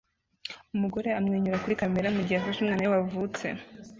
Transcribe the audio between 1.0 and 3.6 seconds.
amwenyura kuri kamera mugihe afashe umwana we wavutse